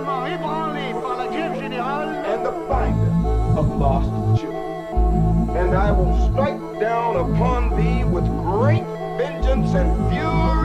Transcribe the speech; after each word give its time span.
Suffisamment 0.00 0.26
ébranlé 0.26 0.94
par 1.02 1.16
la 1.18 1.26
grève 1.26 1.60
générale 1.60 2.08
and 2.26 2.44
the 2.44 2.52
finder 2.68 3.58
of 3.58 3.78
lost 3.78 4.40
children. 4.40 5.50
And 5.56 5.74
I 5.76 5.92
will 5.92 6.30
strike 6.30 6.80
down 6.80 7.16
upon 7.16 7.76
thee 7.76 8.04
with 8.04 8.24
great 8.44 8.84
vengeance 9.18 9.74
and 9.74 10.10
furious 10.10 10.59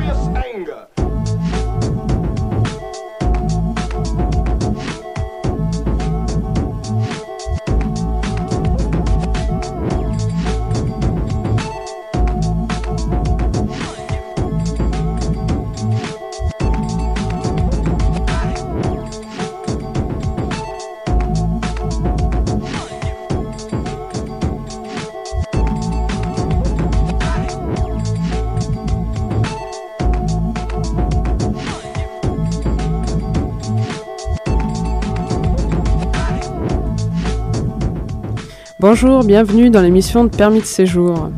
Bonjour, 38.88 39.24
bienvenue 39.24 39.72
dans 39.72 39.82
l'émission 39.82 40.26
de 40.26 40.30
Permis 40.30 40.60
de 40.60 40.66
séjour. 40.66 41.32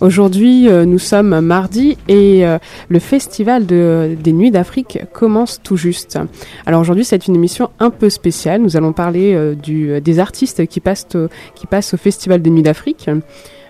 Aujourd'hui, 0.00 0.68
euh, 0.68 0.84
nous 0.84 0.98
sommes 0.98 1.38
mardi 1.40 1.96
et 2.08 2.44
euh, 2.44 2.58
le 2.88 2.98
festival 2.98 3.64
de- 3.64 4.16
des 4.20 4.32
Nuits 4.32 4.50
d'Afrique 4.50 4.98
commence 5.12 5.60
tout 5.62 5.76
juste. 5.76 6.18
Alors 6.66 6.80
aujourd'hui, 6.80 7.04
c'est 7.04 7.28
une 7.28 7.36
émission 7.36 7.70
un 7.78 7.90
peu 7.90 8.10
spéciale. 8.10 8.60
Nous 8.60 8.76
allons 8.76 8.92
parler 8.92 9.34
euh, 9.36 10.00
des 10.00 10.18
artistes 10.18 10.66
qui 10.66 10.80
passent 10.80 11.06
au, 11.14 11.96
festival 11.96 12.42
des 12.42 12.50
Nuits 12.50 12.64
d'Afrique. 12.64 13.08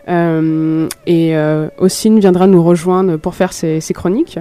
Et 0.08 0.10
euh, 0.16 1.68
Ossine 1.76 2.20
viendra 2.20 2.46
nous 2.46 2.64
rejoindre 2.64 3.18
pour 3.18 3.34
faire 3.34 3.52
ses 3.52 3.82
chroniques. 3.92 4.38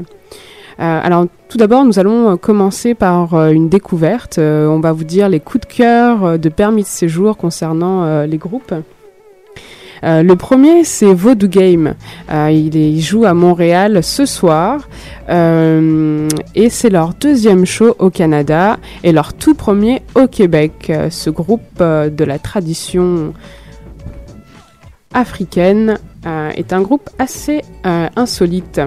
Euh, 0.79 0.99
alors 1.03 1.27
tout 1.47 1.57
d'abord, 1.57 1.85
nous 1.85 1.99
allons 1.99 2.31
euh, 2.31 2.35
commencer 2.35 2.95
par 2.95 3.33
euh, 3.33 3.51
une 3.51 3.69
découverte. 3.69 4.39
On 4.39 4.79
va 4.79 4.91
vous 4.91 5.03
dire 5.03 5.29
les 5.29 5.39
coups 5.39 5.67
de 5.67 5.73
cœur 5.73 6.37
de 6.37 6.49
permis 6.49 6.83
de 6.83 6.87
séjour 6.87 7.37
concernant 7.37 8.23
les 8.25 8.37
groupes. 8.37 8.73
Le 10.03 10.33
premier, 10.35 10.83
c'est 10.83 11.13
Voodoo 11.13 11.47
Game. 11.47 11.95
Il, 12.29 13.01
joue 13.01 13.25
à 13.25 13.33
Montréal 13.33 14.03
ce 14.03 14.25
soir 14.25 14.87
et 15.29 16.69
c'est 16.69 16.89
leur 16.89 17.13
deuxième 17.13 17.65
show 17.65 17.95
au 17.97 18.09
Canada 18.09 18.77
et 19.03 19.11
leur 19.11 19.33
tout 19.33 19.55
premier 19.55 20.03
au 20.13 20.27
Québec. 20.27 20.91
Ce 21.09 21.29
groupe 21.29 21.79
de 21.79 22.23
la 22.23 22.37
tradition 22.37 23.33
africaine 25.13 25.97
est 26.55 26.73
un 26.73 26.81
groupe 26.81 27.09
assez 27.17 27.61
insolite. 27.83 28.81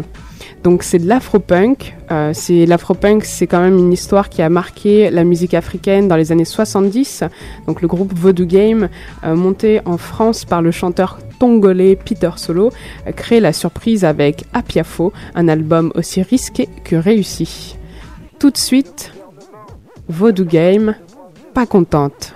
Donc 0.62 0.82
c'est 0.82 0.98
de 0.98 1.06
l'afropunk. 1.06 1.96
Euh, 2.10 2.32
c'est 2.34 2.66
l'afropunk, 2.66 3.24
c'est 3.24 3.46
quand 3.46 3.60
même 3.60 3.78
une 3.78 3.92
histoire 3.92 4.28
qui 4.28 4.42
a 4.42 4.48
marqué 4.48 5.10
la 5.10 5.24
musique 5.24 5.54
africaine 5.54 6.08
dans 6.08 6.16
les 6.16 6.32
années 6.32 6.44
70. 6.44 7.24
Donc 7.66 7.82
le 7.82 7.88
groupe 7.88 8.12
Voodoo 8.14 8.46
Game, 8.46 8.88
euh, 9.24 9.34
monté 9.34 9.80
en 9.84 9.98
France 9.98 10.44
par 10.44 10.62
le 10.62 10.70
chanteur 10.70 11.18
tongolais 11.38 11.96
Peter 11.96 12.30
Solo, 12.36 12.72
euh, 13.06 13.12
crée 13.12 13.40
la 13.40 13.52
surprise 13.52 14.04
avec 14.04 14.44
Apiafo, 14.52 15.12
un 15.34 15.48
album 15.48 15.92
aussi 15.94 16.22
risqué 16.22 16.68
que 16.84 16.96
réussi. 16.96 17.76
Tout 18.38 18.50
de 18.50 18.58
suite, 18.58 19.12
Voodoo 20.08 20.44
Game, 20.44 20.94
pas 21.54 21.66
contente. 21.66 22.34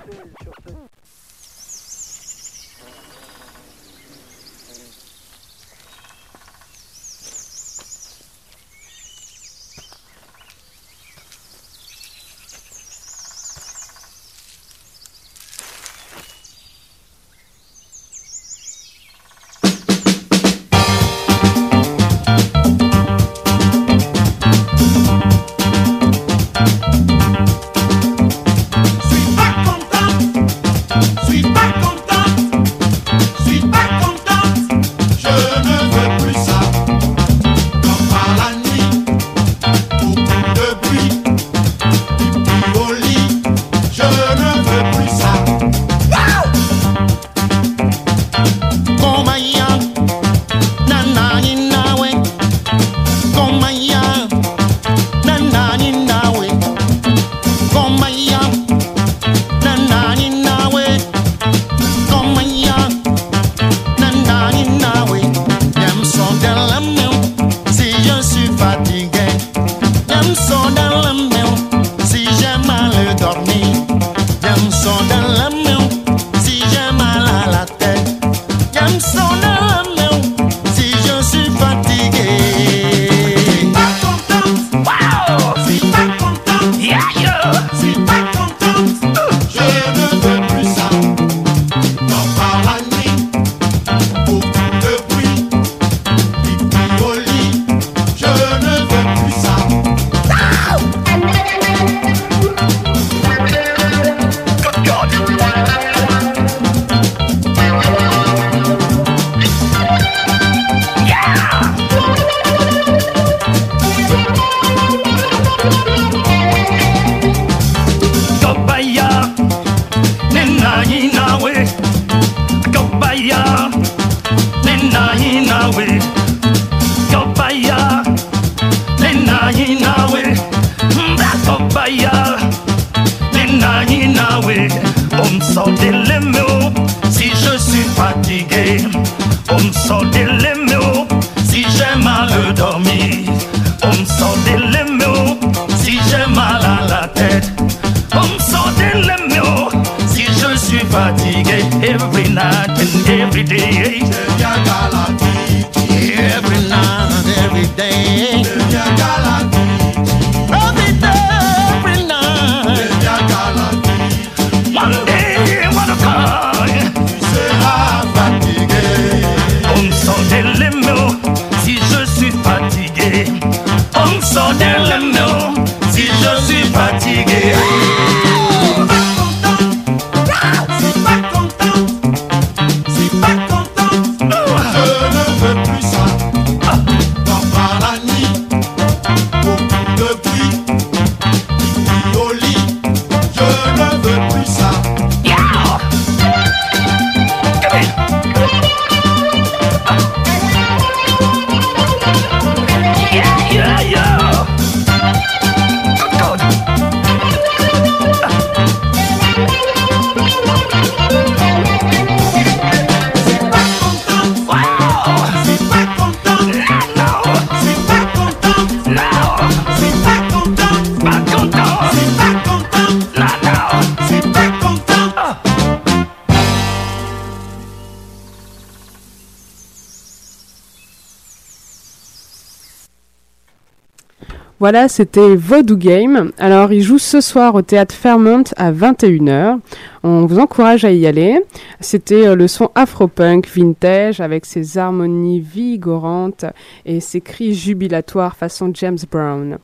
Voilà, 234.63 234.87
c'était 234.87 235.35
Vodou 235.35 235.75
Game. 235.75 236.31
Alors, 236.37 236.71
il 236.71 236.81
joue 236.81 236.97
ce 236.97 237.19
soir 237.19 237.53
au 237.53 237.61
théâtre 237.61 237.93
Fairmont 237.93 238.45
à 238.55 238.71
21h. 238.71 239.59
On 240.03 240.25
vous 240.25 240.39
encourage 240.39 240.85
à 240.85 240.93
y 240.93 241.05
aller. 241.05 241.41
C'était 241.81 242.27
euh, 242.27 242.35
le 242.35 242.47
son 242.47 242.71
afro-punk 242.73 243.45
vintage 243.53 244.21
avec 244.21 244.45
ses 244.45 244.77
harmonies 244.77 245.41
vigorantes 245.41 246.45
et 246.85 247.01
ses 247.01 247.19
cris 247.19 247.53
jubilatoires 247.53 248.37
façon 248.37 248.71
James 248.73 248.99
Brown, 249.11 249.51
euh, 249.51 249.57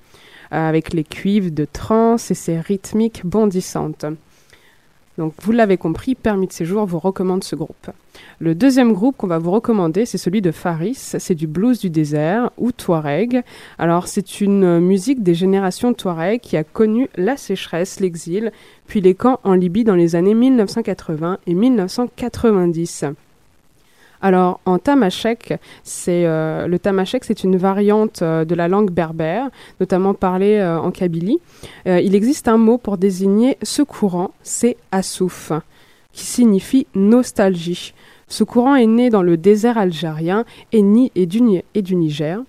avec 0.52 0.92
les 0.92 1.06
cuivres 1.06 1.52
de 1.52 1.64
trance 1.64 2.30
et 2.30 2.36
ses 2.36 2.60
rythmiques 2.60 3.22
bondissantes. 3.24 4.04
Donc, 5.20 5.34
vous 5.42 5.52
l'avez 5.52 5.76
compris, 5.76 6.16
Permis 6.16 6.48
de 6.48 6.54
séjour 6.54 6.86
vous 6.86 6.98
recommande 6.98 7.44
ce 7.44 7.58
groupe. 7.58 7.92
Le 8.40 8.56
deuxième 8.56 8.94
groupe 8.94 9.18
qu'on 9.18 9.28
va 9.28 9.38
vous 9.38 9.52
recommander, 9.52 10.06
c'est 10.06 10.18
celui 10.18 10.42
de 10.42 10.52
Faris. 10.52 10.96
C'est 10.96 11.36
du 11.36 11.46
blues 11.46 11.78
du 11.78 11.90
désert 11.90 12.52
ou 12.58 12.72
Touareg. 12.72 13.44
Alors, 13.78 14.08
c'est 14.08 14.40
une 14.40 14.80
musique 14.80 15.22
des 15.22 15.34
générations 15.36 15.94
Touareg 15.94 16.40
qui 16.40 16.56
a 16.56 16.64
connu 16.64 17.10
la 17.18 17.36
sécheresse, 17.36 18.00
l'exil, 18.00 18.54
puis 18.88 19.02
les 19.02 19.14
camps 19.14 19.42
en 19.44 19.56
Libye 19.56 19.84
dans 19.84 19.96
les 19.96 20.16
années 20.16 20.34
1980 20.34 21.40
et 21.46 21.54
1990. 21.54 23.06
Alors, 24.22 24.60
en 24.66 24.80
tamashek, 24.80 25.54
c'est 25.84 26.26
euh, 26.26 26.68
le 26.68 26.78
tamashek, 26.78 27.24
c'est 27.24 27.44
une 27.44 27.56
variante 27.56 28.22
euh, 28.22 28.44
de 28.44 28.54
la 28.54 28.68
langue 28.68 28.92
berbère, 28.92 29.50
notamment 29.80 30.14
parlée 30.14 30.58
euh, 30.58 30.80
en 30.80 30.92
Kabylie. 30.92 31.40
Il 31.86 32.16
existe 32.16 32.48
un 32.48 32.58
mot 32.58 32.78
pour 32.78 32.98
désigner 32.98 33.58
ce 33.64 33.82
courant, 33.82 34.32
c'est 34.44 34.78
assouf, 34.92 35.52
qui 36.12 36.26
signifie 36.26 36.88
nostalgie. 36.96 37.94
Ce 38.28 38.44
courant 38.44 38.76
est 38.76 38.86
né 38.86 39.10
dans 39.10 39.24
le 39.24 39.38
désert 39.38 39.78
algérien 39.78 40.46
et, 40.72 40.82
ni, 40.82 41.12
et, 41.16 41.26
du, 41.26 41.42
Niger, 41.96 42.40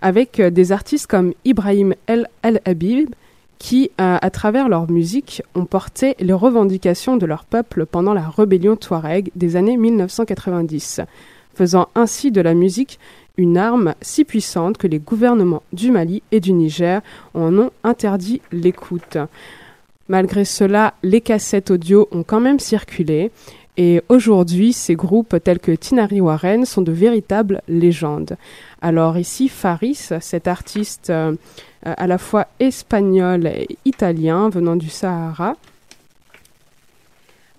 avec 0.00 0.40
des 0.40 0.72
artistes 0.72 1.06
comme 1.08 1.34
Ibrahim 1.44 1.94
El 2.06 2.28
El-Habib, 2.42 3.10
qui, 3.58 3.90
euh, 4.00 4.18
à 4.20 4.30
travers 4.30 4.68
leur 4.68 4.90
musique, 4.90 5.42
ont 5.54 5.64
porté 5.64 6.14
les 6.20 6.32
revendications 6.32 7.16
de 7.16 7.26
leur 7.26 7.44
peuple 7.44 7.86
pendant 7.86 8.14
la 8.14 8.28
rébellion 8.28 8.76
touareg 8.76 9.30
des 9.34 9.56
années 9.56 9.76
1990, 9.76 11.00
faisant 11.54 11.88
ainsi 11.94 12.30
de 12.30 12.40
la 12.40 12.54
musique 12.54 12.98
une 13.36 13.56
arme 13.56 13.94
si 14.00 14.24
puissante 14.24 14.78
que 14.78 14.86
les 14.86 14.98
gouvernements 14.98 15.62
du 15.72 15.90
Mali 15.90 16.22
et 16.32 16.40
du 16.40 16.52
Niger 16.52 17.00
en 17.34 17.56
ont 17.58 17.70
interdit 17.84 18.40
l'écoute. 18.52 19.18
Malgré 20.08 20.44
cela, 20.44 20.94
les 21.02 21.20
cassettes 21.20 21.70
audio 21.70 22.08
ont 22.12 22.22
quand 22.22 22.40
même 22.40 22.60
circulé 22.60 23.30
et 23.78 24.00
aujourd'hui, 24.08 24.72
ces 24.72 24.94
groupes 24.94 25.36
tels 25.42 25.58
que 25.58 25.72
Tinari 25.72 26.20
Warren 26.20 26.64
sont 26.64 26.80
de 26.80 26.92
véritables 26.92 27.60
légendes. 27.68 28.36
Alors 28.80 29.18
ici, 29.18 29.48
Faris, 29.48 30.08
cet 30.20 30.48
artiste 30.48 31.10
euh, 31.10 31.34
à 31.96 32.06
la 32.06 32.18
fois 32.18 32.46
espagnol 32.58 33.46
et 33.46 33.78
italien 33.84 34.48
venant 34.48 34.76
du 34.76 34.90
Sahara, 34.90 35.54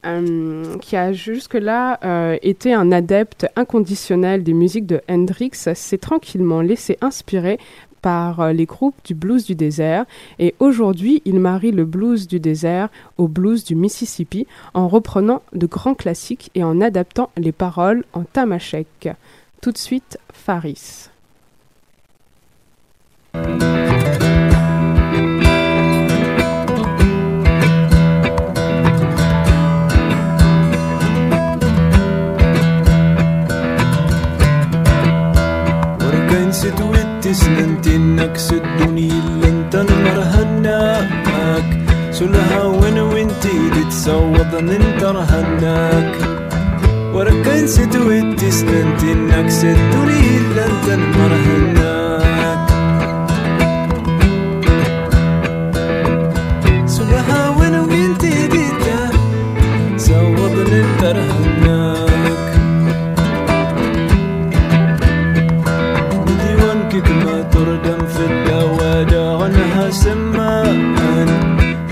euh, 0.08 0.78
qui 0.78 0.96
a 0.96 1.12
jusque-là 1.12 2.00
euh, 2.04 2.38
été 2.42 2.74
un 2.74 2.92
adepte 2.92 3.48
inconditionnel 3.56 4.44
des 4.44 4.54
musiques 4.54 4.86
de 4.86 5.02
Hendrix, 5.10 5.52
s'est 5.54 5.98
tranquillement 5.98 6.62
laissé 6.62 6.98
inspirer 7.02 7.60
par 8.02 8.40
euh, 8.40 8.54
les 8.54 8.66
groupes 8.66 8.96
du 9.04 9.16
blues 9.16 9.44
du 9.46 9.56
désert 9.56 10.06
et 10.38 10.54
aujourd'hui 10.60 11.24
il 11.26 11.40
marie 11.40 11.72
le 11.72 11.84
blues 11.84 12.28
du 12.28 12.40
désert 12.40 12.90
au 13.18 13.28
blues 13.28 13.64
du 13.64 13.76
Mississippi 13.76 14.46
en 14.76 14.88
reprenant 14.88 15.42
de 15.54 15.66
grands 15.66 15.96
classiques 15.96 16.52
et 16.54 16.64
en 16.64 16.80
adaptant 16.80 17.32
les 17.36 17.52
paroles 17.52 18.06
en 18.14 18.24
tamashek. 18.24 19.10
Tout 19.62 19.72
de 19.72 19.78
suite, 19.80 20.20
Faris. 20.32 21.10
كلها 42.28 42.64
وأنا 42.64 43.04
وانتي 43.04 43.70
تتسوض 43.76 44.56
انت 44.56 45.02
ترهناك 45.02 46.16
وركن 47.14 47.68
ستويت 47.68 48.40
تستنتي 48.40 49.12
انك 49.12 49.50
ستوني 49.50 50.38
الا 50.38 50.66
انت 50.66 50.90
المرهناك 50.90 51.97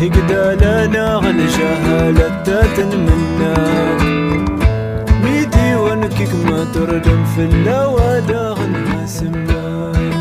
هقدا 0.02 0.56
لنا 0.56 1.08
على 1.24 1.46
جهالة 1.58 2.44
تتمنى 2.44 3.56
ميدي 5.24 5.76
ونكك 5.76 6.30
ما 6.50 6.66
ترجم 6.74 7.26
في 7.36 7.42
اللوادة 7.42 8.54
غنها 8.54 9.06
سمان 9.06 10.12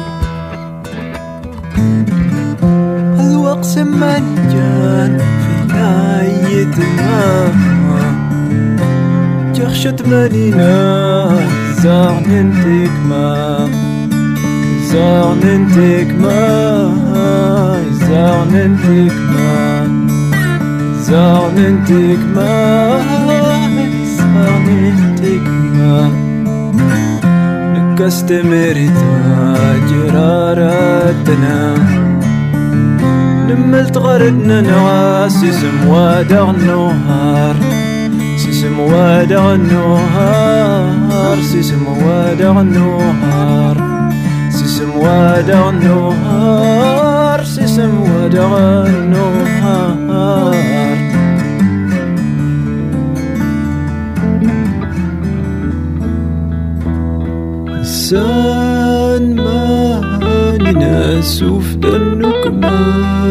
الوقت 3.20 3.78
مجان 3.78 5.18
في 5.18 5.74
نايتنا. 5.74 7.48
جخشت 9.54 10.02
بنينا 10.02 11.38
زعن 11.82 12.24
انتك 12.24 12.92
ما 13.08 13.68
زعن 14.92 15.42
انتك 15.42 16.14
ما 16.20 17.03
زعلتك 18.14 19.16
ما 19.34 19.88
زعلتك 21.00 22.22
ما 22.34 22.54
زعلتك 24.16 25.46
ما 25.74 26.10
نكست 27.74 28.30
مرتا 28.32 29.12
جرارتنا 29.90 31.58
نملت 33.48 33.96
غردنا 33.98 34.60
نواس 34.60 35.44
اسم 35.44 35.88
وادع 35.88 36.50
النهار. 36.50 37.56
سسم 38.36 38.80
وادع 38.80 39.54
النهار 39.54 41.36
سسم 41.42 41.84
وادع 42.06 42.60
النهار. 42.60 43.76
سسم 44.50 44.90
وادع 44.96 45.68
النهار. 45.68 47.13
دعا 48.34 48.86
النهار 48.86 50.54
إنسان 58.04 59.34
ما 59.36 60.02
ناس 60.72 61.42
وفد 61.42 61.84
النكمان 61.86 63.24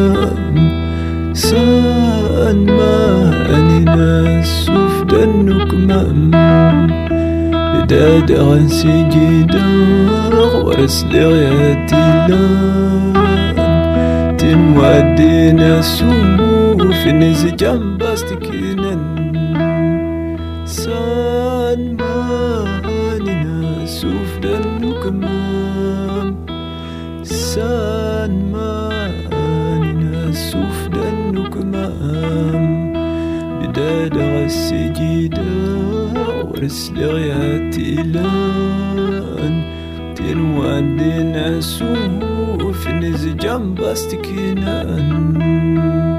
إنسان 1.29 2.65
ما 2.65 3.23
ناس 3.85 4.69
وفد 4.69 5.13
النكمان 5.13 6.31
بدأت 7.73 8.31
أغنسي 8.31 9.03
جدار 9.03 10.35
ورس 10.65 11.03
دغياتي 11.03 12.27
لار 12.29 13.22
ودينا 14.77 15.81
سمو 15.81 16.91
في 17.03 17.11
نزجان 17.11 17.97
باستكينا 17.97 18.93
سان 20.65 21.97
ماننا 21.99 23.85
سوف 23.85 24.37
دنكمام 24.43 26.35
سان 27.23 28.51
ماننا 28.53 30.31
سوف 30.31 30.87
دنكمام 30.87 32.63
بداد 33.61 34.17
السجيدة 34.17 35.41
ورسل 36.45 36.95
لأن 37.15 37.71
تنوان 40.15 40.97
دينا 40.97 41.61
سمو 41.61 42.32
is 43.03 43.25
a 43.25 43.33
jump 43.33 43.79
in 44.27 44.59
a 44.63 46.12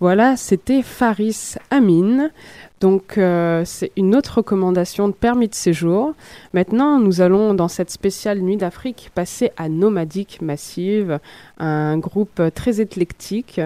Voilà, 0.00 0.34
c'était 0.38 0.80
Faris 0.80 1.56
Amin. 1.70 2.30
Donc, 2.80 3.18
euh, 3.18 3.62
c'est 3.66 3.92
une 3.98 4.16
autre 4.16 4.38
recommandation 4.38 5.08
de 5.08 5.12
permis 5.12 5.46
de 5.46 5.54
séjour. 5.54 6.14
Maintenant, 6.54 6.98
nous 6.98 7.20
allons, 7.20 7.52
dans 7.52 7.68
cette 7.68 7.90
spéciale 7.90 8.40
Nuit 8.40 8.56
d'Afrique, 8.56 9.10
passer 9.14 9.52
à 9.58 9.68
Nomadique 9.68 10.40
Massive, 10.40 11.20
un 11.58 11.98
groupe 11.98 12.40
très 12.54 12.80
éclectique 12.80 13.60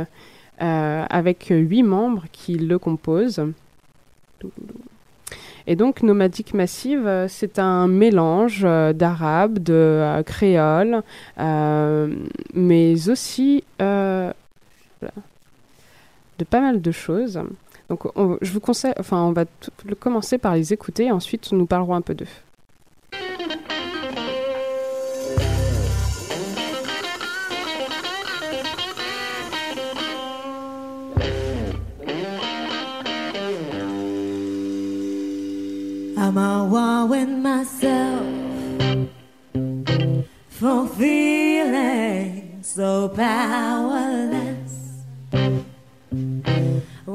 euh, 0.61 1.05
avec 1.09 1.47
huit 1.51 1.85
membres 1.85 2.25
qui 2.33 2.55
le 2.55 2.81
composent. 2.81 3.45
Et 5.69 5.77
donc, 5.77 6.03
Nomadique 6.03 6.53
Massive, 6.53 7.27
c'est 7.29 7.61
un 7.61 7.87
mélange 7.87 8.63
euh, 8.65 8.93
d'arabe, 8.93 9.61
de 9.61 10.21
créole, 10.27 11.03
mais 12.55 13.09
aussi 13.09 13.63
de 16.39 16.45
pas 16.45 16.61
mal 16.61 16.81
de 16.81 16.91
choses. 16.93 17.41
Donc, 17.89 18.07
on- 18.17 18.39
je 18.41 18.51
vous 18.53 18.61
conseille, 18.61 18.95
enfin, 18.99 19.23
on 19.23 19.33
va 19.33 19.45
tout- 19.45 19.71
commencer 19.99 20.39
par 20.39 20.55
les 20.55 20.73
écouter, 20.73 21.05
et 21.07 21.13
ensuite 21.13 21.53
nous 21.53 21.67
parlerons 21.67 21.95
un 21.95 22.01
peu 22.01 22.15
d'eux. 22.15 22.27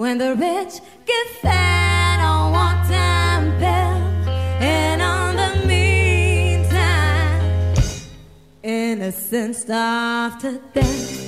When 0.09 0.17
the 0.17 0.33
rich 0.33 0.81
get 1.05 1.27
fat 1.39 2.19
on 2.19 2.51
one 2.51 2.81
time 2.89 3.59
bill, 3.59 4.27
and 4.59 5.03
on 5.03 5.35
the 5.35 5.67
meantime, 5.67 7.43
innocent 8.63 9.55
starve 9.55 10.39
to 10.39 10.59
death. 10.73 11.18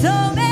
So 0.00 0.08
many 0.34 0.49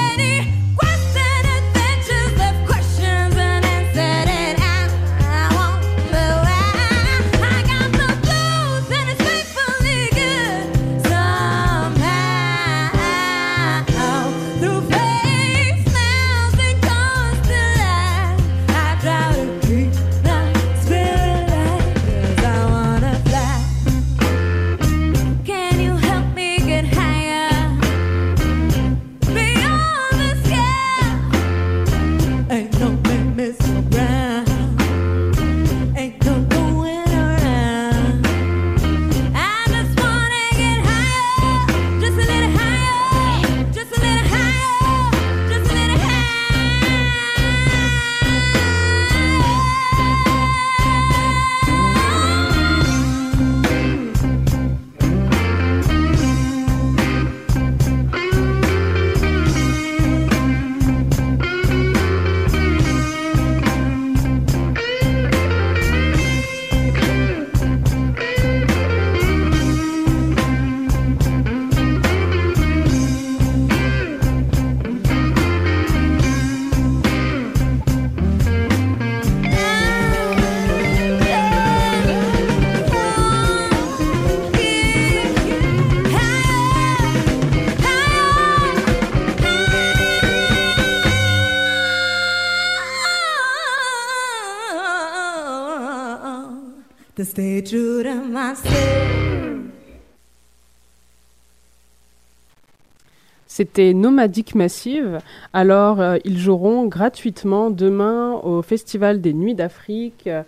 C'était 103.58 103.92
Nomadique 103.92 104.54
Massive. 104.54 105.18
Alors, 105.52 106.00
euh, 106.00 106.18
ils 106.24 106.38
joueront 106.38 106.86
gratuitement 106.86 107.70
demain 107.70 108.34
au 108.44 108.62
Festival 108.62 109.20
des 109.20 109.34
Nuits 109.34 109.56
d'Afrique 109.56 110.28
euh, 110.28 110.44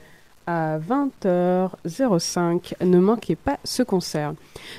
à 0.47 0.79
20h05. 0.79 2.75
Ne 2.85 2.99
manquez 2.99 3.37
pas 3.37 3.59
ce 3.65 3.83
concert. 3.83 4.35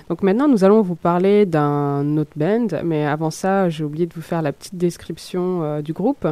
Donc 0.10 0.22
maintenant, 0.24 0.48
nous 0.48 0.64
allons 0.64 0.82
vous 0.82 0.96
parler 0.96 1.46
d'un 1.46 2.18
autre 2.18 2.32
band, 2.36 2.68
mais 2.84 3.06
avant 3.06 3.32
ça, 3.32 3.70
j'ai 3.70 3.84
oublié 3.84 4.06
de 4.06 4.14
vous 4.14 4.22
faire 4.22 4.42
la 4.42 4.52
petite 4.52 4.76
description 4.76 5.64
euh, 5.64 5.82
du 5.82 5.94
groupe. 5.94 6.28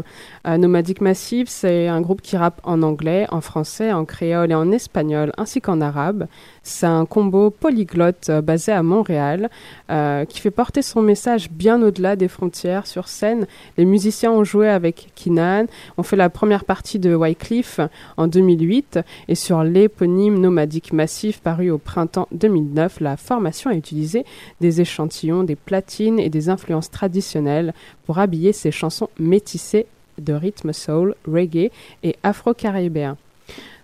Euh, 0.47 0.57
Nomadic 0.57 0.99
Massive, 1.01 1.47
c'est 1.47 1.88
un 1.88 2.01
groupe 2.01 2.21
qui 2.21 2.35
rappe 2.38 2.59
en 2.63 2.81
anglais, 2.81 3.27
en 3.29 3.41
français, 3.41 3.93
en 3.93 4.05
créole 4.05 4.51
et 4.51 4.55
en 4.55 4.71
espagnol, 4.71 5.31
ainsi 5.38 5.62
qu'en 5.62 5.79
arabe. 5.79 6.27
C'est 6.69 6.86
un 6.86 7.05
combo 7.05 7.49
polyglotte 7.49 8.29
euh, 8.29 8.41
basé 8.41 8.71
à 8.71 8.84
Montréal 8.84 9.49
euh, 9.89 10.23
qui 10.25 10.39
fait 10.39 10.51
porter 10.51 10.84
son 10.84 11.01
message 11.01 11.49
bien 11.49 11.82
au-delà 11.82 12.15
des 12.15 12.27
frontières. 12.27 12.86
Sur 12.86 13.08
scène, 13.08 13.47
les 13.77 13.86
musiciens 13.86 14.32
ont 14.32 14.43
joué 14.43 14.69
avec 14.69 15.08
Kinan, 15.15 15.65
ont 15.97 16.03
fait 16.03 16.15
la 16.15 16.29
première 16.29 16.65
partie 16.65 16.99
de 16.99 17.15
Wycliffe 17.15 17.79
en 18.17 18.27
2008 18.27 18.99
et 19.27 19.34
sur 19.34 19.63
l'éponyme 19.63 20.38
Nomadic 20.38 20.93
Massif 20.93 21.41
paru 21.41 21.71
au 21.71 21.79
printemps 21.79 22.27
2009, 22.34 22.99
la 22.99 23.17
formation 23.17 23.71
a 23.71 23.73
utilisé 23.73 24.23
des 24.62 24.79
échantillons, 24.79 25.43
des 25.43 25.55
platines 25.55 26.19
et 26.19 26.29
des 26.29 26.49
influences 26.49 26.91
traditionnelles 26.91 27.73
pour 28.05 28.19
habiller 28.19 28.53
ses 28.53 28.69
chansons 28.69 29.10
métissées 29.17 29.88
de 30.19 30.34
rythme 30.34 30.71
soul, 30.71 31.15
reggae 31.27 31.71
et 32.03 32.15
afro-caribéen. 32.21 33.17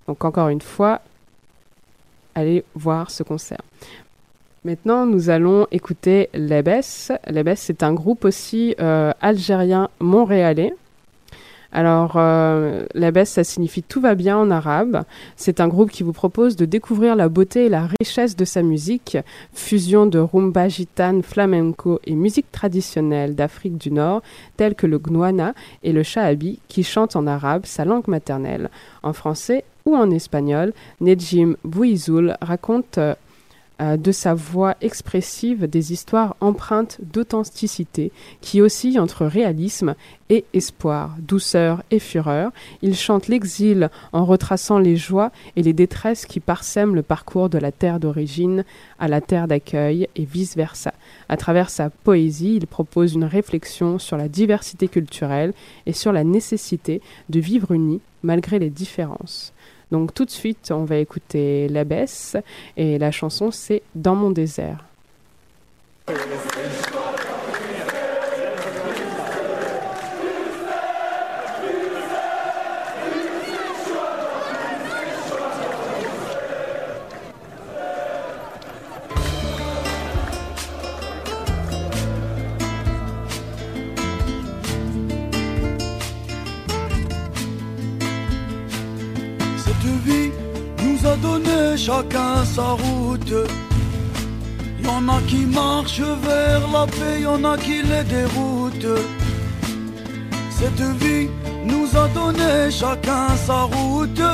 Donc 0.08 0.24
encore 0.24 0.50
une 0.50 0.62
fois, 0.62 1.02
allez 2.36 2.64
voir 2.76 3.10
ce 3.10 3.24
concert. 3.24 3.62
Maintenant, 4.66 5.06
nous 5.06 5.30
allons 5.30 5.68
écouter 5.72 6.30
Lebes. 6.34 6.82
Lebes, 7.28 7.54
c'est 7.56 7.84
un 7.84 7.94
groupe 7.94 8.26
aussi 8.26 8.76
euh, 8.80 9.12
algérien 9.22 9.90
montréalais. 10.00 10.74
Alors, 11.72 12.14
euh, 12.16 12.86
Lebes, 12.96 13.26
ça 13.26 13.44
signifie 13.44 13.84
tout 13.84 14.02
va 14.02 14.16
bien 14.16 14.38
en 14.38 14.50
arabe. 14.50 15.04
C'est 15.36 15.60
un 15.60 15.68
groupe 15.68 15.92
qui 15.92 16.02
vous 16.02 16.14
propose 16.14 16.56
de 16.56 16.66
découvrir 16.66 17.16
la 17.16 17.30
beauté 17.30 17.66
et 17.66 17.70
la 17.70 17.88
richesse 18.00 18.36
de 18.36 18.46
sa 18.46 18.64
musique, 18.64 19.18
fusion 19.54 20.08
de 20.08 20.18
rumba 20.18 20.68
gitane, 20.68 21.22
flamenco 21.22 22.00
et 22.06 22.16
musique 22.16 22.52
traditionnelle 22.52 23.36
d'Afrique 23.36 23.78
du 23.78 23.92
Nord, 23.92 24.24
telle 24.58 24.74
que 24.74 24.88
le 24.88 24.98
gnoana 24.98 25.54
et 25.84 25.92
le 25.92 26.02
shahabi, 26.02 26.60
qui 26.70 26.84
chantent 26.84 27.16
en 27.16 27.28
arabe, 27.28 27.66
sa 27.66 27.86
langue 27.86 28.08
maternelle. 28.08 28.70
En 29.04 29.14
français 29.14 29.64
ou 29.86 29.96
en 29.96 30.10
espagnol, 30.12 30.74
Nejim 31.00 31.58
Bouizoul 31.64 32.36
raconte 32.42 33.00
euh, 33.82 33.98
de 33.98 34.14
sa 34.14 34.34
voix 34.34 34.76
expressive 34.80 35.68
des 35.68 35.92
histoires 35.92 36.38
empreintes 36.40 36.98
d'authenticité 37.02 38.14
qui 38.40 38.62
oscillent 38.62 39.00
entre 39.00 39.26
réalisme 39.26 39.96
et 40.30 40.46
espoir, 40.54 41.18
douceur 41.20 41.84
et 41.92 42.00
fureur. 42.00 42.52
Il 42.82 42.96
chante 42.96 43.28
l'exil 43.28 43.90
en 44.14 44.24
retraçant 44.24 44.80
les 44.80 44.96
joies 44.96 45.30
et 45.58 45.62
les 45.62 45.74
détresses 45.74 46.26
qui 46.26 46.40
parsèment 46.40 46.96
le 46.96 47.02
parcours 47.04 47.50
de 47.50 47.58
la 47.58 47.74
terre 47.74 48.00
d'origine 48.00 48.64
à 48.98 49.10
la 49.10 49.20
terre 49.20 49.50
d'accueil 49.50 50.08
et 50.16 50.24
vice-versa. 50.24 50.94
À 51.28 51.36
travers 51.36 51.70
sa 51.70 51.90
poésie, 51.90 52.56
il 52.56 52.68
propose 52.68 53.14
une 53.14 53.26
réflexion 53.26 54.00
sur 54.00 54.16
la 54.16 54.30
diversité 54.30 54.88
culturelle 54.88 55.54
et 55.86 55.94
sur 55.94 56.14
la 56.14 56.24
nécessité 56.24 57.02
de 57.28 57.42
vivre 57.42 57.74
unis 57.74 58.00
malgré 58.24 58.58
les 58.58 58.70
différences. 58.70 59.54
Donc 59.92 60.14
tout 60.14 60.26
de 60.26 60.32
suite, 60.32 60.72
on 60.72 60.84
va 60.84 60.98
écouter 60.98 61.68
La 61.70 61.84
Besse 61.84 62.38
et 62.78 62.98
la 62.98 63.12
chanson 63.12 63.52
c'est 63.52 63.82
Dans 63.94 64.16
mon 64.16 64.32
désert. 64.32 64.84
Chacun 91.86 92.44
sa 92.46 92.70
route. 92.84 93.36
Y 94.84 94.88
en 94.88 95.08
a 95.08 95.22
qui 95.28 95.46
marchent 95.46 96.10
vers 96.28 96.64
la 96.74 96.86
paix, 96.88 97.22
y 97.22 97.28
en 97.28 97.44
a 97.44 97.58
qui 97.58 97.84
les 97.84 98.04
déroutent. 98.16 99.00
Cette 100.50 100.86
vie 101.02 101.30
nous 101.66 101.88
a 101.96 102.08
donné 102.20 102.72
chacun 102.72 103.28
sa 103.48 103.60
route. 103.74 104.26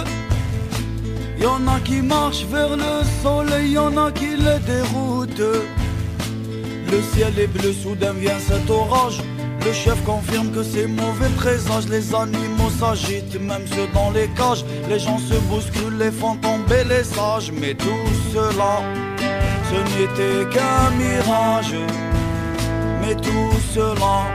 Y 1.41 1.45
en 1.45 1.67
a 1.67 1.79
qui 1.83 2.01
marchent 2.01 2.45
vers 2.45 2.75
le 2.77 2.93
soleil, 3.21 3.71
y 3.71 3.77
en 3.77 3.97
a 3.97 4.11
qui 4.11 4.31
les 4.45 4.59
déroutent. 4.73 5.49
Le 6.91 6.99
ciel 7.11 7.33
est 7.37 7.47
bleu, 7.47 7.73
soudain 7.73 8.13
vient 8.13 8.39
cet 8.39 8.69
orage. 8.69 9.19
Le 9.65 9.73
chef 9.73 10.01
confirme 10.03 10.51
que 10.51 10.63
c'est 10.63 10.87
mauvais 10.87 11.33
présage, 11.35 11.87
les 11.89 12.15
animaux 12.15 12.50
même 13.39 13.67
ceux 13.67 13.87
dans 13.93 14.11
les 14.11 14.27
cages. 14.29 14.65
Les 14.89 14.99
gens 14.99 15.19
se 15.19 15.35
bousculent, 15.49 15.97
les 15.97 16.11
font 16.11 16.35
tomber 16.37 16.83
les 16.83 17.03
sages. 17.03 17.51
Mais 17.51 17.73
tout 17.75 18.07
cela, 18.33 18.81
ce 19.69 19.77
n'était 19.93 20.49
qu'un 20.49 20.89
mirage. 20.97 21.75
Mais 23.01 23.15
tout 23.15 23.53
cela, 23.73 24.25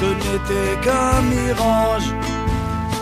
ce 0.00 0.06
n'était 0.06 0.80
qu'un 0.82 1.20
mirage. 1.22 2.08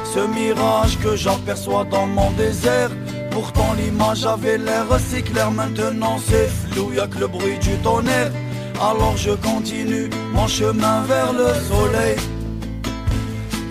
Ce 0.05 0.21
mirage 0.21 0.99
que 0.99 1.17
j'aperçois 1.17 1.85
dans 1.85 2.07
mon 2.07 2.31
désert. 2.33 2.91
Pourtant 3.31 3.73
l'image 3.79 4.25
avait 4.27 4.59
l'air 4.59 4.87
si 4.99 5.23
claire, 5.23 5.51
maintenant 5.51 6.19
c'est 6.19 6.49
flou, 6.49 6.93
y'a 6.93 7.07
que 7.07 7.19
le 7.19 7.29
bruit 7.29 7.59
du 7.59 7.77
tonnerre. 7.85 8.33
Alors 8.81 9.17
je 9.17 9.31
continue 9.31 10.11
mon 10.33 10.47
chemin 10.47 11.03
vers 11.03 11.33
le 11.33 11.49
soleil, 11.71 12.17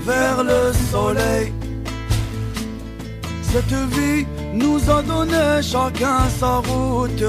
vers 0.08 0.42
le 0.44 0.72
soleil. 0.92 1.52
Cette 3.42 3.78
vie 3.96 4.26
nous 4.54 4.80
a 4.90 5.02
donné 5.02 5.62
chacun 5.62 6.20
sa 6.40 6.54
route. 6.70 7.28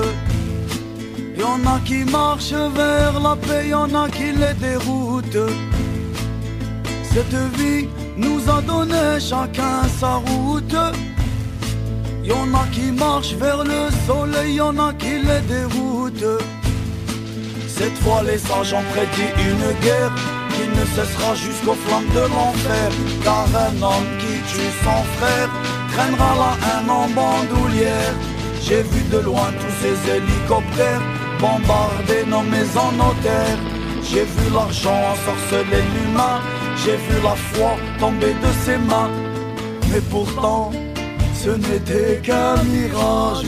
Y 1.37 1.43
en 1.43 1.61
a 1.75 1.79
qui 1.85 2.05
marchent 2.05 2.63
vers 2.81 3.15
la 3.21 3.35
paix, 3.37 3.69
y 3.69 3.75
en 3.75 3.93
a 3.95 4.09
qui 4.09 4.29
les 4.43 4.55
déroutent. 4.67 5.51
Cette 7.13 7.41
vie 7.59 7.89
nous 8.17 8.41
a 8.57 8.61
donné 8.63 9.07
chacun 9.31 9.79
sa 10.01 10.13
route. 10.29 10.81
Y 12.25 12.33
en 12.33 12.49
a 12.63 12.65
qui 12.75 12.93
marchent 12.93 13.37
vers 13.45 13.63
le 13.73 13.83
soleil, 14.07 14.55
y 14.55 14.61
en 14.61 14.79
a 14.79 14.93
qui 14.93 15.15
les 15.29 15.43
déroutent. 15.55 16.43
Cette 17.77 17.99
fois 18.03 18.23
les 18.23 18.39
sages 18.39 18.73
ont 18.73 18.87
prédit 18.93 19.31
une 19.51 19.69
guerre 19.85 20.38
qui 20.59 20.69
ne 20.69 20.85
cessera 20.97 21.35
jusqu'aux 21.35 21.79
flammes 21.87 22.13
de 22.15 22.25
l'enfer. 22.35 22.91
Car 23.23 23.47
un 23.67 23.75
homme 23.83 24.11
qui 24.19 24.35
tue 24.51 24.73
son 24.83 25.01
frère 25.17 25.51
traînera 25.93 26.31
la 26.43 26.53
haine 26.67 26.91
en 26.91 27.09
bandoulière. 27.17 28.15
J'ai 28.61 28.83
vu 28.83 29.03
de 29.13 29.19
loin 29.19 29.49
tous 29.61 29.75
ces 29.83 29.97
hélicoptères 30.17 31.03
bombarder 31.41 32.25
nos 32.27 32.43
maisons, 32.43 32.93
nos 33.03 33.15
terres. 33.23 33.63
J'ai 34.03 34.25
vu 34.25 34.45
l'argent 34.53 34.99
ensorceler 35.13 35.83
l'humain. 35.93 36.41
J'ai 36.83 36.97
vu 36.97 37.23
la 37.23 37.37
foi 37.37 37.77
tomber 38.01 38.35
de 38.45 38.51
ses 38.65 38.79
mains. 38.79 39.11
Mais 39.91 40.01
pourtant, 40.11 40.73
ce 41.35 41.51
n'était 41.51 42.21
qu'un 42.23 42.57
mirage. 42.65 43.47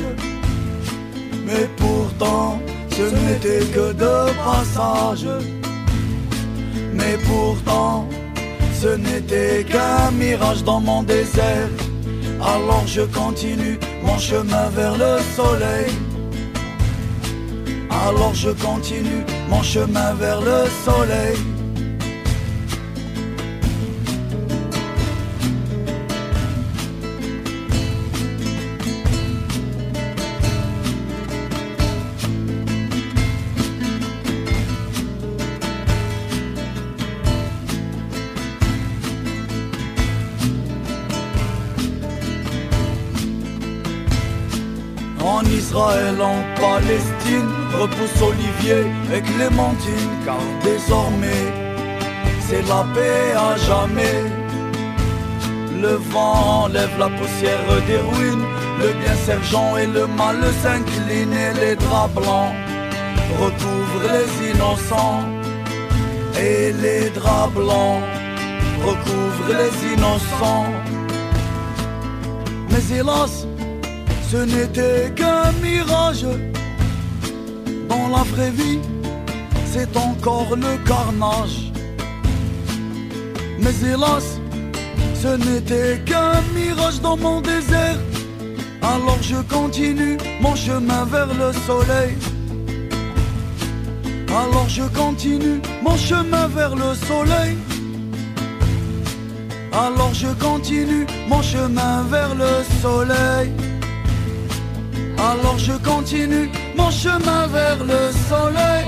Mais 1.44 1.68
pourtant, 1.76 2.60
ce 2.90 3.02
n'était 3.02 3.66
que 3.74 3.92
de 3.92 4.14
passage. 4.44 5.26
Mais 7.00 7.16
pourtant, 7.26 8.08
ce 8.80 8.88
n'était 8.88 9.64
qu'un 9.64 10.10
mirage 10.12 10.62
dans 10.64 10.80
mon 10.80 11.02
désert. 11.02 11.68
Alors 12.42 12.86
je 12.86 13.02
continue 13.02 13.78
mon 14.02 14.18
chemin 14.18 14.68
vers 14.70 14.96
le 14.96 15.18
soleil. 15.36 15.92
Alors 18.06 18.34
je 18.34 18.50
continue 18.50 19.24
mon 19.48 19.62
chemin 19.62 20.14
vers 20.14 20.40
le 20.40 20.60
soleil. 20.84 21.36
Israël 45.70 46.20
en 46.20 46.42
Palestine 46.60 47.48
repousse 47.78 48.20
Olivier 48.20 48.82
et 49.14 49.22
Clémentine 49.22 50.10
car 50.24 50.40
désormais 50.64 51.46
c'est 52.40 52.62
la 52.62 52.84
paix 52.92 53.32
à 53.36 53.56
jamais. 53.56 54.20
Le 55.80 55.94
vent 56.12 56.66
lève 56.66 56.90
la 56.98 57.08
poussière 57.08 57.68
des 57.86 57.98
ruines, 57.98 58.46
le 58.80 58.88
bien 59.00 59.14
sergent 59.24 59.76
et 59.76 59.86
le 59.86 60.08
mal 60.08 60.38
s'inclinent 60.60 61.38
et 61.46 61.52
les 61.60 61.76
draps 61.76 62.14
blancs 62.16 62.52
recouvrent 63.38 64.08
les 64.16 64.50
innocents. 64.50 65.22
Et 66.36 66.72
les 66.82 67.10
draps 67.10 67.54
blancs 67.54 68.02
recouvrent 68.84 69.54
les 69.60 69.92
innocents. 69.92 70.72
Mais 72.70 72.98
hélas, 72.98 73.46
ce 74.30 74.36
n'était 74.36 75.12
qu'un 75.16 75.50
mirage. 75.60 76.24
Dans 77.88 78.08
la 78.16 78.22
vraie 78.32 78.50
vie, 78.50 78.78
c'est 79.72 79.96
encore 79.96 80.54
le 80.56 80.72
carnage. 80.86 81.72
Mais 83.58 83.74
hélas, 83.82 84.40
ce 85.14 85.32
n'était 85.46 86.00
qu'un 86.06 86.40
mirage 86.54 87.00
dans 87.00 87.16
mon 87.16 87.40
désert. 87.40 87.98
Alors 88.82 89.20
je 89.20 89.36
continue 89.56 90.16
mon 90.40 90.54
chemin 90.54 91.04
vers 91.06 91.32
le 91.42 91.52
soleil. 91.66 92.14
Alors 94.28 94.68
je 94.68 94.84
continue 95.02 95.60
mon 95.82 95.96
chemin 95.96 96.46
vers 96.48 96.76
le 96.76 96.94
soleil. 97.08 97.56
Alors 99.72 100.14
je 100.14 100.28
continue 100.46 101.04
mon 101.28 101.42
chemin 101.42 102.04
vers 102.10 102.34
le 102.36 102.52
soleil. 102.80 103.50
Alors 105.20 105.58
je 105.58 105.72
continue 105.72 106.50
mon 106.76 106.90
chemin 106.90 107.46
vers 107.48 107.78
le 107.84 108.10
soleil. 108.28 108.86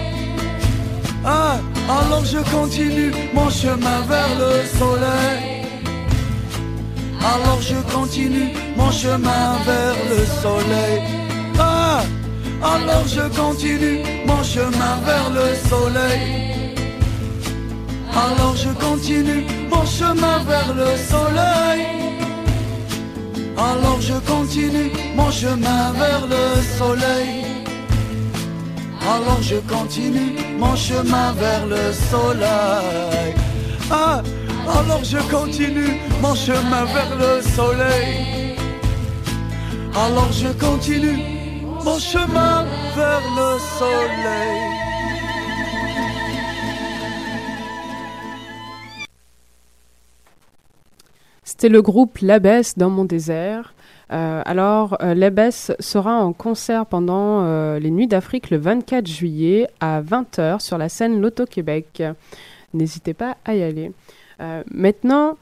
Alors 1.25 2.25
je 2.25 2.39
continue 2.51 3.13
mon 3.35 3.51
chemin 3.51 4.01
vers 4.09 4.35
le 4.39 4.67
soleil. 4.79 5.67
Alors 7.21 7.61
je 7.61 7.77
continue 7.95 8.49
mon 8.77 8.91
chemin 8.91 9.59
vers 9.67 9.97
le 10.11 10.25
soleil. 10.43 11.03
Alors 12.63 13.07
je 13.07 13.29
continue 13.37 14.01
mon 14.27 14.43
chemin 14.43 14.95
vers 15.05 15.29
le 15.39 15.47
soleil. 15.69 16.53
Alors 18.15 18.57
je 18.57 18.71
continue 18.85 19.45
mon 19.71 19.85
chemin 19.85 20.39
vers 20.49 20.75
le 20.75 20.97
soleil. 21.11 21.83
Alors 23.57 24.01
je 24.01 24.15
continue 24.33 24.91
mon 25.15 25.31
chemin 25.31 25.93
vers 25.93 26.27
le 26.27 26.63
soleil. 26.79 27.45
Alors 29.15 29.43
je 29.43 29.57
continue 29.75 30.37
mon 30.59 30.77
chemin 30.77 31.33
vers 31.33 31.67
le 31.67 31.93
soleil. 31.93 33.35
Ah, 33.91 34.23
alors 34.69 35.05
je 35.05 35.19
continue 35.31 36.01
mon 36.21 36.35
chemin 36.35 36.85
vers 36.85 37.17
le 37.17 37.43
soleil. 37.43 38.57
Alors 39.95 40.33
je 40.33 40.49
continue 40.59 41.19
mon 41.85 41.99
chemin 41.99 42.65
vers 42.97 43.23
le 43.37 43.59
soleil. 43.79 44.83
C'était 51.45 51.69
le 51.69 51.83
groupe 51.83 52.19
Labès 52.23 52.79
dans 52.79 52.91
mon 52.91 53.05
désert. 53.05 53.75
Euh, 54.13 54.43
alors, 54.45 54.99
euh, 55.03 55.15
Labès 55.15 55.73
sera 55.81 56.23
en 56.23 56.33
concert 56.33 56.87
pendant 56.87 57.45
euh, 57.45 57.79
les 57.79 57.91
Nuits 57.91 58.07
d'Afrique 58.07 58.51
le 58.51 58.59
24 58.59 59.07
juillet 59.07 59.69
à 59.81 60.03
20h 60.03 60.61
sur 60.61 60.77
la 60.77 60.89
scène 60.89 61.21
Loto-Québec. 61.21 62.03
N'hésitez 62.75 63.15
pas 63.15 63.37
à 63.45 63.55
y 63.55 63.63
aller. 63.63 63.93
Maintenant, 64.73 65.37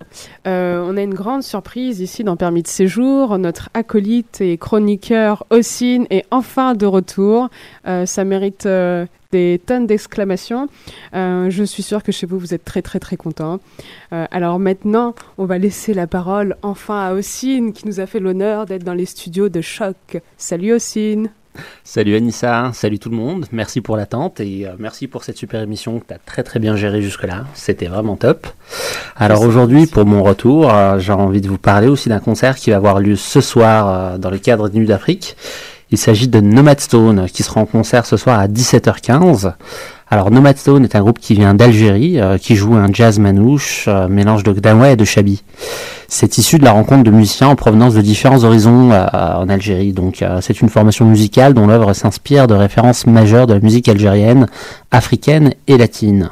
on 0.45 0.97
a 0.97 1.03
une 1.03 1.15
grande 1.15 1.43
surprise 1.43 2.01
ici 2.01 2.23
dans 2.23 2.37
Permis 2.37 2.63
de 2.63 2.69
séjour. 2.69 3.39
Notre 3.39 3.71
acolyte 3.73 4.43
et 4.43 4.59
chroniqueur 4.59 5.47
Ossine 5.49 6.07
est 6.11 6.27
enfin 6.31 6.75
de 6.75 6.85
retour. 6.85 7.49
Ça 7.87 8.25
mérite 8.25 8.69
des 9.33 9.61
tonnes 9.65 9.87
d'exclamations. 9.87 10.69
Euh, 11.15 11.51
je 11.51 11.65
suis 11.65 11.83
sûre 11.83 12.03
que 12.03 12.13
chez 12.13 12.27
vous, 12.27 12.39
vous 12.39 12.55
êtes 12.55 12.65
très 12.65 12.83
très 12.83 12.99
très 12.99 13.17
contents. 13.17 13.61
Euh, 14.13 14.27
alors 14.31 14.59
maintenant, 14.59 15.15
on 15.39 15.45
va 15.45 15.59
laisser 15.59 15.95
la 15.95 16.07
parole 16.07 16.57
enfin 16.63 17.01
à 17.01 17.13
Ossine 17.13 17.73
qui 17.73 17.87
nous 17.87 18.01
a 18.01 18.07
fait 18.07 18.21
l'honneur 18.21 18.67
d'être 18.67 18.85
dans 18.85 18.95
les 18.95 19.07
studios 19.07 19.49
de 19.49 19.61
Choc. 19.61 20.21
Salut 20.37 20.73
Ossine 20.73 21.31
Salut 21.83 22.15
Anissa, 22.15 22.71
salut 22.73 23.01
tout 23.01 23.11
le 23.11 23.17
monde, 23.17 23.47
merci 23.51 23.81
pour 23.81 23.97
l'attente 23.97 24.39
et 24.39 24.69
euh, 24.69 24.77
merci 24.79 25.09
pour 25.09 25.25
cette 25.25 25.37
super 25.37 25.61
émission 25.61 25.99
que 25.99 26.07
tu 26.07 26.15
as 26.15 26.19
très 26.19 26.45
très 26.45 26.61
bien 26.61 26.77
gérée 26.77 27.03
jusque-là, 27.03 27.45
c'était 27.55 27.89
vraiment 27.89 28.15
top. 28.15 28.47
Alors 29.17 29.43
aujourd'hui 29.43 29.87
pour 29.87 30.07
mon 30.07 30.23
retour, 30.23 30.73
j'ai 30.99 31.13
envie 31.13 31.41
de 31.41 31.49
vous 31.49 31.59
parler 31.59 31.89
aussi 31.89 32.09
d'un 32.09 32.21
concert 32.21 32.55
qui 32.55 32.71
va 32.71 32.77
avoir 32.77 33.01
lieu 33.01 33.17
ce 33.17 33.41
soir 33.41 34.17
dans 34.21 34.31
le 34.31 34.39
cadre 34.39 34.69
des 34.69 34.79
Nuits 34.79 34.87
d'Afrique. 34.87 35.37
Il 35.93 35.99
s'agit 35.99 36.29
de 36.29 36.41
Nomad 36.41 36.79
Stone 36.79 37.27
qui 37.33 37.43
sera 37.43 37.61
en 37.61 37.67
concert 37.67 38.07
ce 38.07 38.17
soir 38.17 38.39
à 38.39 38.47
17h15. 38.47 39.55
Alors 40.09 40.31
Nomad 40.31 40.57
Stone 40.57 40.85
est 40.85 40.95
un 40.95 41.01
groupe 41.01 41.19
qui 41.19 41.35
vient 41.35 41.53
d'Algérie, 41.53 42.21
euh, 42.21 42.39
qui 42.39 42.55
joue 42.55 42.75
un 42.75 42.93
jazz 42.93 43.19
manouche, 43.19 43.87
euh, 43.89 44.07
mélange 44.07 44.45
de 44.45 44.53
gdawa 44.53 44.91
et 44.91 44.97
de 44.97 45.05
chabi. 45.05 45.43
C'est 46.07 46.39
issu 46.39 46.59
de 46.59 46.65
la 46.65 46.71
rencontre 46.73 47.03
de 47.03 47.11
musiciens 47.11 47.49
en 47.49 47.57
provenance 47.57 47.95
de 47.95 48.03
différents 48.03 48.45
horizons 48.45 48.93
euh, 48.93 49.05
en 49.13 49.49
Algérie. 49.49 49.93
Donc 49.93 50.25
c'est 50.41 50.61
une 50.61 50.69
formation 50.69 51.05
musicale 51.05 51.55
dont 51.55 51.67
l'œuvre 51.67 51.93
s'inspire 51.93 52.47
de 52.47 52.55
références 52.55 53.07
majeures 53.07 53.49
de 53.49 53.55
la 53.55 53.61
musique 53.61 53.89
algérienne, 53.89 54.47
africaine 54.93 55.55
et 55.67 55.77
latine. 55.77 56.31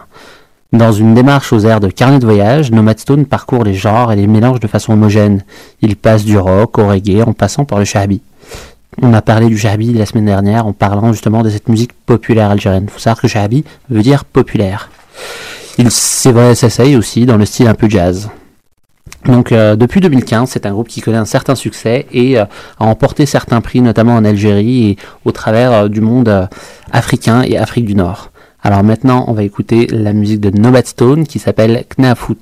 Dans 0.73 0.92
une 0.92 1.14
démarche 1.14 1.53
aux 1.53 1.61
airs 1.61 1.81
de 1.81 1.88
carnet 1.88 2.18
de 2.18 2.27
voyage, 2.27 2.71
Nomad 2.71 2.99
Stone 2.99 3.27
parcourt 3.27 3.64
les 3.64 3.75
genres 3.75 4.12
et 4.12 4.16
les 4.16 4.27
mélange 4.27 4.61
de 4.61 4.68
façon 4.68 4.92
homogène. 4.92 5.42
Il 5.81 5.97
passe 5.97 6.25
du 6.25 6.38
rock 6.38 6.79
au 6.79 6.87
reggae 6.88 7.23
en 7.27 7.33
passant 7.33 7.64
par 7.64 7.79
le 7.79 7.85
shahabi. 7.85 8.21
On 9.01 9.15
a 9.15 9.23
parlé 9.23 9.47
du 9.47 9.57
shahabi 9.57 9.93
la 9.93 10.07
semaine 10.07 10.25
dernière 10.25 10.67
en 10.67 10.73
parlant 10.73 11.13
justement 11.13 11.43
de 11.43 11.51
cette 11.51 11.69
musique 11.69 11.93
populaire 11.93 12.51
algérienne. 12.51 12.85
Il 12.85 12.91
faut 12.91 12.99
savoir 12.99 13.21
que 13.21 13.29
shahabi 13.29 13.65
veut 13.91 14.03
dire 14.03 14.25
populaire. 14.25 14.91
Il 15.79 15.91
c'est 15.93 16.33
vrai, 16.33 16.57
s'essaye 16.57 16.97
aussi 16.97 17.25
dans 17.25 17.37
le 17.37 17.45
style 17.45 17.69
un 17.69 17.75
peu 17.75 17.89
jazz. 17.89 18.29
Donc 19.25 19.53
euh, 19.53 19.77
depuis 19.77 20.01
2015, 20.01 20.51
c'est 20.51 20.67
un 20.67 20.73
groupe 20.73 20.89
qui 20.89 21.01
connaît 21.01 21.19
un 21.19 21.25
certain 21.25 21.55
succès 21.55 22.07
et 22.13 22.39
euh, 22.39 22.45
a 22.79 22.85
remporté 22.85 23.25
certains 23.27 23.61
prix, 23.61 23.81
notamment 23.81 24.17
en 24.17 24.25
Algérie 24.25 24.91
et 24.91 24.97
au 25.25 25.31
travers 25.31 25.73
euh, 25.73 25.89
du 25.89 26.01
monde 26.01 26.29
euh, 26.29 26.47
africain 26.91 27.43
et 27.43 27.57
Afrique 27.57 27.85
du 27.85 27.95
Nord. 27.95 28.31
Alors 28.63 28.83
maintenant, 28.83 29.25
on 29.29 29.33
va 29.33 29.45
écouter 29.45 29.87
la 29.87 30.13
musique 30.13 30.41
de 30.41 30.51
Nomad 30.51 30.87
Stone 30.87 31.27
qui 31.27 31.39
s'appelle 31.39 31.85
Knafout. 31.97 32.39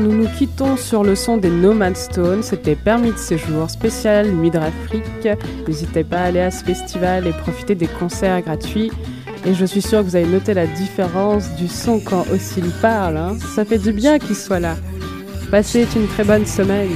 Nous 0.00 0.12
nous 0.12 0.28
quittons 0.28 0.76
sur 0.76 1.02
le 1.02 1.16
son 1.16 1.38
des 1.38 1.50
Nomad 1.50 1.96
Stone, 1.96 2.44
c'était 2.44 2.76
permis 2.76 3.10
de 3.10 3.16
séjour 3.16 3.68
spécial 3.68 4.30
Nuit 4.30 4.50
d'Afrique. 4.50 5.28
N'hésitez 5.66 6.04
pas 6.04 6.18
à 6.18 6.24
aller 6.24 6.40
à 6.40 6.52
ce 6.52 6.62
festival 6.62 7.26
et 7.26 7.32
profiter 7.32 7.74
des 7.74 7.88
concerts 7.88 8.40
gratuits. 8.42 8.92
Et 9.44 9.54
je 9.54 9.64
suis 9.64 9.82
sûre 9.82 10.00
que 10.00 10.04
vous 10.04 10.16
avez 10.16 10.26
noté 10.26 10.54
la 10.54 10.66
différence 10.68 11.52
du 11.56 11.66
son 11.66 11.98
quand 11.98 12.24
Oscille 12.32 12.70
parle. 12.80 13.16
hein. 13.16 13.36
Ça 13.56 13.64
fait 13.64 13.78
du 13.78 13.92
bien 13.92 14.18
qu'il 14.20 14.36
soit 14.36 14.60
là. 14.60 14.76
Passez 15.50 15.86
une 15.96 16.06
très 16.06 16.24
bonne 16.24 16.46
semaine. 16.46 16.90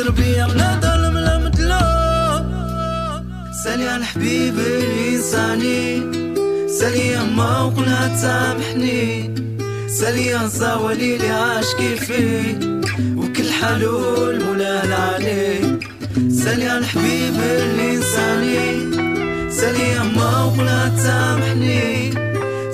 والتربية 0.00 0.44
ولا 0.44 0.80
ظلم 0.80 1.18
لا 1.18 1.38
مظلوم 1.38 2.44
سالي 3.64 3.88
على 3.88 4.04
حبيبي 4.04 4.66
الإنساني. 4.84 6.02
سالي 6.68 7.08
يا 7.08 7.22
ما 7.22 7.60
وقلها 7.60 8.08
تسامحني. 8.08 9.34
سالي 9.88 10.26
يا 10.26 10.48
صاولي 10.48 11.18
لي 11.18 11.28
عاش 11.28 11.74
كيفي. 11.74 12.56
وكل 13.16 13.50
حلول 13.50 14.44
مولال 14.44 14.92
عليه 14.92 15.78
سالي 16.44 16.68
على 16.68 16.78
الحبيب 16.78 17.34
الإنساني. 17.40 18.70
سالي 19.50 19.88
يا 19.88 20.02
ما 20.02 20.44
وقلها 20.44 20.88
تسامحني. 20.88 22.12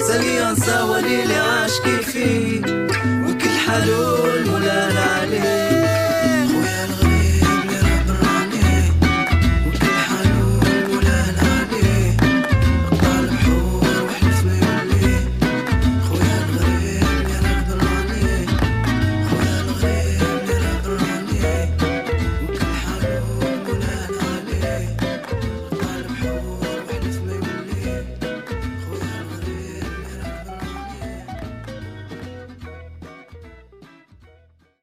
سالي 0.08 0.34
يا 0.34 0.54
صاولي 0.54 1.24
لي 1.24 1.34
عاش 1.34 1.80
كيفي. 1.84 2.62